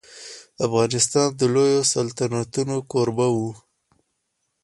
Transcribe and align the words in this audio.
افغانستان 0.65 1.27
د 1.39 1.41
لويو 1.53 1.81
سلطنتونو 1.93 2.75
کوربه 2.91 3.27
و. 3.35 3.37